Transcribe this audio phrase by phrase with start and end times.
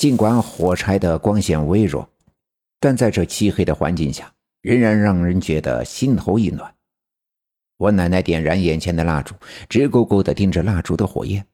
[0.00, 2.08] 尽管火柴的光线微弱，
[2.80, 6.72] 但在这漆黑的环境下，仍然让人觉得心头一暖。
[7.76, 9.34] 我奶奶点燃眼前的蜡烛，
[9.68, 11.44] 直勾勾地盯着蜡烛的火焰。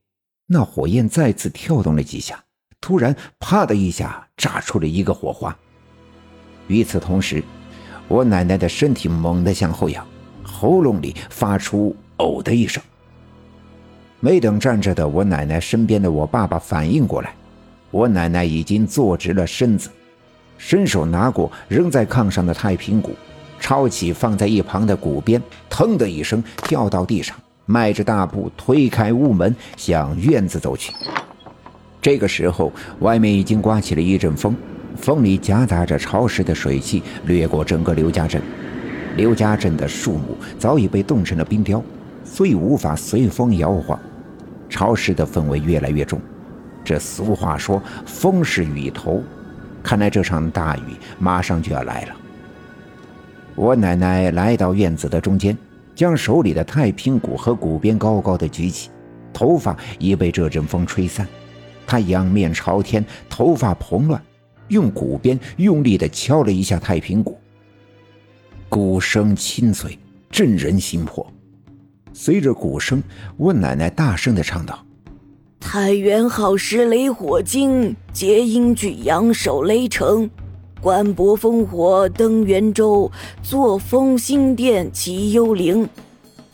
[0.47, 2.41] 那火焰再次跳动了几下，
[2.81, 5.59] 突然“啪”的一下炸出了一个火花。
[6.69, 7.43] 与此同时，
[8.07, 10.07] 我奶奶的身体猛地向后仰，
[10.45, 12.81] 喉咙里发出“呕”的一声。
[14.21, 17.35] 没等站着的我奶奶身边的我爸爸反应过来，
[17.97, 19.89] 我奶奶已经坐直了身子，
[20.59, 23.15] 伸手拿过扔在炕上的太平鼓。
[23.59, 30.93] 抄起放在一旁的鼓鞭，腾的一声掉到地上，迈着大步推开屋门，向院子走去。
[32.03, 34.55] 这个时候，外面已经刮起了一阵风，
[34.99, 38.43] 风里夹杂着潮湿的水汽，掠过整个刘家镇。
[39.17, 41.83] 刘家镇的树木早已被冻成了冰雕，
[42.27, 43.99] 所以无法随风摇晃。
[44.69, 46.21] 潮湿的氛围越来越重。
[46.87, 49.21] 这俗话说“风是雨头”，
[49.83, 52.15] 看来这场大雨马上就要来了。
[53.57, 55.59] 我奶奶来到院子的中间，
[55.97, 58.89] 将手里的太平鼓和鼓鞭高高的举起，
[59.33, 61.27] 头发已被这阵风吹散。
[61.89, 64.23] 她仰面朝天，头发蓬乱，
[64.69, 67.37] 用鼓鞭用力地敲了一下太平鼓。
[68.69, 69.99] 鼓声清脆，
[70.31, 71.27] 震人心魄。
[72.13, 73.03] 随着鼓声，
[73.37, 74.79] 我奶奶大声地唱道
[75.61, 80.29] ：“太原好石雷火精，皆因聚阳守雷城。”
[80.81, 83.11] 观博烽火登元州，
[83.43, 85.89] 作风新殿起幽灵。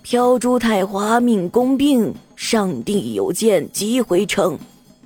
[0.01, 4.59] 飘珠太华命宫病，上帝有见即回城。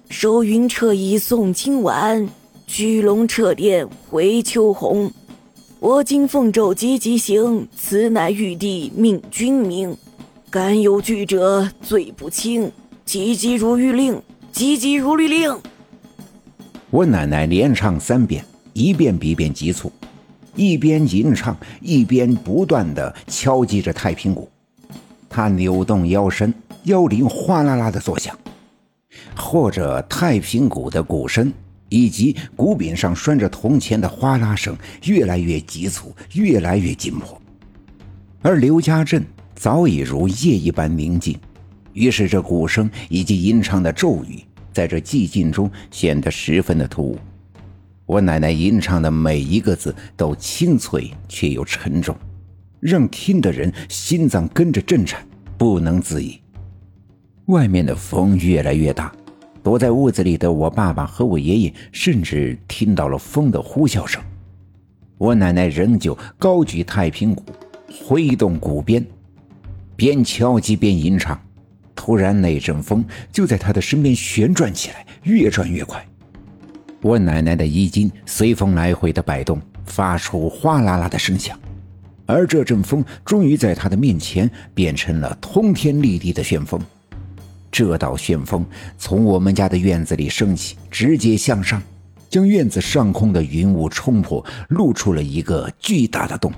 [0.08, 2.28] 收云彻衣送清晚，
[2.66, 5.10] 居龙彻殿回秋红。
[5.80, 9.96] 我今奉诏急急行，此乃玉帝命君明。
[10.48, 12.70] 敢有惧者，罪不轻。
[13.06, 15.56] 急急如律令，急急如律令。
[16.90, 18.44] 我奶奶连唱三遍。
[18.72, 19.90] 一遍比一遍急促，
[20.54, 24.50] 一边吟唱，一边不断的敲击着太平鼓。
[25.30, 28.36] 他扭动腰身，腰铃哗啦啦的作响，
[29.34, 31.50] 或者太平鼓的鼓声
[31.88, 37.40] 以及鼓柄上拴着铜钱的哗啦声越来越急促，越来越紧迫。
[38.42, 41.38] 而刘家镇早已如夜一般宁静，
[41.96, 47.18] 于是这鼓声以及吟唱的咒语在这寂静中显得十分的突兀。
[48.04, 52.14] 我奶奶吟唱的每一个字都清脆却又沉重，
[52.80, 56.38] 让听的人心脏跟着震颤，不能自已。
[57.46, 59.10] 外面的风越来越大，
[59.62, 64.22] 躲在屋子里的我爸爸和我爷爷甚至听到了风的呼啸声。
[65.16, 67.42] 我奶奶仍旧高举太平鼓，
[68.06, 69.04] 挥动鼓鞭，
[69.96, 71.40] 边敲击边吟唱。
[72.06, 76.06] 突然，那阵风就在他的身边旋转起来，越转越快。
[77.02, 81.58] 我奶奶的衣襟随风来回的摆动，发出哗啦啦的声响，
[82.24, 86.80] 而这阵风终于在他的面前变成了通天立地的旋风。
[87.72, 88.64] 这道旋风
[88.96, 91.82] 从我们家的院子里升起，直接向上，
[92.30, 96.52] 将院子上空的云雾冲破，露出了一个巨大的洞。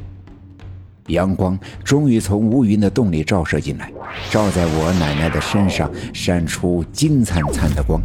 [1.08, 3.92] 阳光终于从乌云的洞里照射进来，
[4.30, 8.00] 照在我奶奶的身上，闪出金灿灿的光。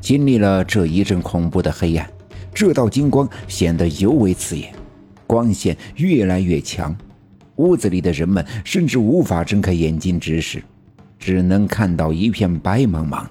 [0.00, 2.08] 经历了这一阵恐怖的黑暗，
[2.52, 4.72] 这道金光显得尤为刺眼，
[5.26, 6.96] 光线越来越强，
[7.56, 10.62] 屋子里的人们甚至无法睁开眼睛直视，
[11.18, 13.26] 只能看到一片白茫茫。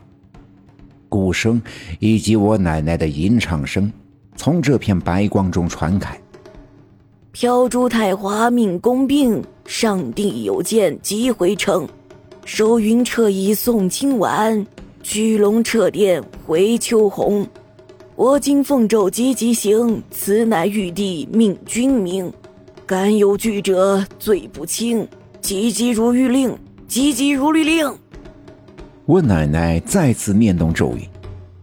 [1.10, 1.62] 鼓声
[2.00, 3.92] 以及我奶奶的吟唱声
[4.36, 6.20] 从这片白光中传开。
[7.40, 11.88] 飘珠太华命宫病，上帝有见即回城。
[12.46, 14.66] 收云彻衣送清晚。
[15.04, 17.46] 居龙撤殿回秋红，
[18.16, 22.34] 我今奉诏急急行，此乃玉帝命君明。
[22.88, 25.08] 敢有惧者，罪不轻。
[25.40, 27.88] 急急如律令，急急如律令。
[29.06, 31.08] 我奶奶再次念动咒语，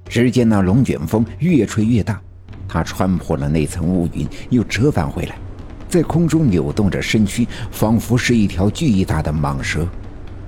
[0.09, 2.23] 只见那龙卷风越吹越大，
[2.69, 5.37] 它穿破了那层乌云，又折返回来，
[5.95, 9.87] 在空中扭动着身躯，仿佛是一条巨大的蟒蛇。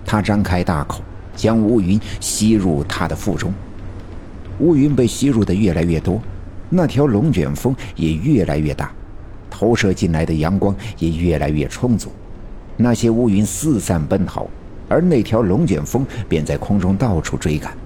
[0.04, 1.00] 它张开大口。
[1.36, 3.52] 将乌云吸入他的腹中，
[4.58, 6.18] 乌云被吸入的越来越多，
[6.70, 8.90] 那条龙卷风也越来越大，
[9.50, 12.10] 投射进来的阳光也越来越充足。
[12.78, 14.48] 那些乌云四散奔逃，
[14.88, 17.76] 而那条龙卷风便在空中到处追赶。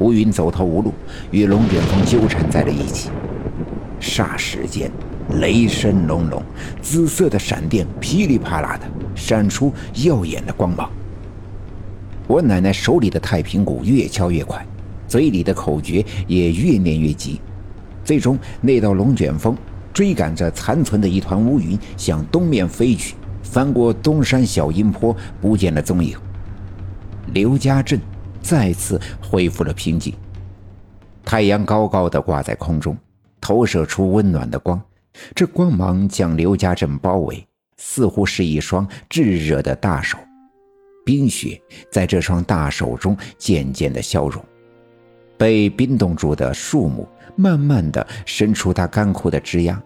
[0.00, 0.92] 乌云走投无路，
[1.30, 3.10] 与龙卷风纠缠在了一起。
[4.00, 4.90] 霎时间，
[5.40, 6.42] 雷声隆隆，
[6.80, 9.72] 紫色的闪电噼里啪啦的闪出
[10.04, 10.90] 耀眼的光芒。
[12.26, 14.64] 我奶奶手里的太平鼓越敲越快，
[15.08, 17.40] 嘴里的口诀也越念越急。
[18.04, 19.56] 最终，那道龙卷风
[19.92, 26.16] 追赶着残存的一团乌云向东面飞去，翻过东山小阴坡，不见了踪影。
[27.32, 28.00] 刘家镇
[28.40, 30.12] 再次恢复了平静。
[31.24, 32.96] 太阳高高的挂在空中，
[33.40, 34.80] 投射出温暖的光。
[35.34, 40.18] 这光芒将刘家镇包围，似乎是一双炙热的大手。
[41.04, 41.60] 冰雪
[41.90, 44.44] 在这双大手中渐渐的消融，
[45.36, 49.76] 被冰冻住的树木慢慢的伸出它干枯的枝桠，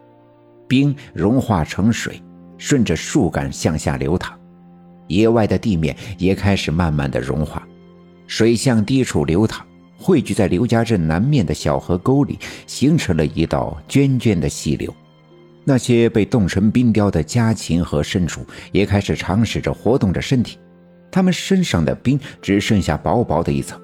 [0.69, 2.23] 冰融化成水，
[2.59, 4.39] 顺着树干向下流淌。
[5.09, 7.67] 野外的地面也开始慢慢的融化，
[8.27, 9.67] 水向低处流淌。
[9.99, 14.95] 汇聚在刘家镇南面的小河沟里，形成了一道涓涓的溪流。
[15.69, 20.61] 那些被冻成冰雕的家禽和牲畜也开始尝试着活动着身体，
[21.11, 23.81] 它们身上的冰只剩下薄薄的一层，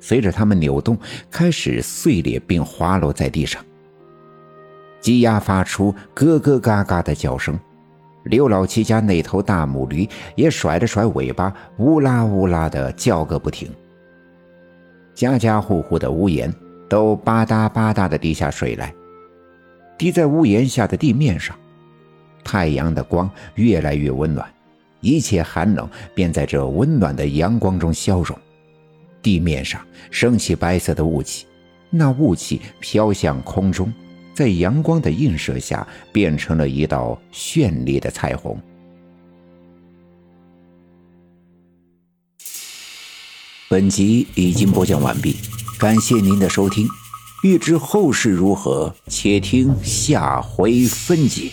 [0.00, 0.98] 随着它们扭动，
[1.30, 3.62] 开始碎裂并滑落在地上。
[4.98, 7.58] 鸡鸭发出咯咯嘎嘎的叫声，
[8.24, 13.70] 刘老七家那头大母驴也甩了甩尾巴，呜啦呜啦的叫个不停。
[15.14, 16.50] 家家户户的屋檐
[16.88, 18.92] 都吧嗒吧嗒的滴下水来，
[19.98, 21.56] 滴在屋檐下的地面上。
[22.44, 24.48] 太阳的光越来越温暖，
[25.00, 28.38] 一切寒冷便在这温暖的阳光中消融。
[29.20, 31.46] 地面上升起白色的雾气，
[31.90, 33.92] 那雾气飘向空中，
[34.32, 38.56] 在阳光的映射下变成了一道绚丽的彩虹。
[43.68, 45.34] 本集已经播讲完毕，
[45.80, 46.86] 感谢您的收听。
[47.42, 51.50] 欲知后事如何，且听下回分解。